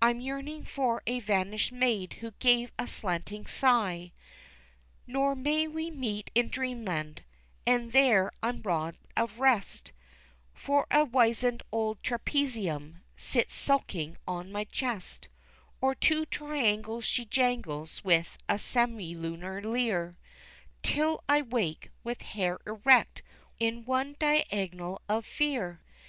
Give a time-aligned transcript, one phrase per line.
[0.00, 4.12] I'm yearning for a vanished maid who gave a slanting sigh.
[5.08, 7.24] Nor may we meet in Dreamland:
[7.66, 9.90] e'en there I'm robbed of rest,
[10.54, 15.26] For a wizened old Trapezium sits sulking on my chest;
[15.80, 20.16] Or two triangles she jangles with a semilunar leer,
[20.84, 23.22] Till I wake with hair erect
[23.58, 25.80] in one diagonal of fear!